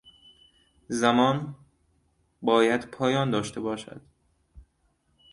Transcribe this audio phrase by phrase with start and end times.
[0.89, 1.55] زمان...
[2.41, 4.01] باید پایان داشته باشد.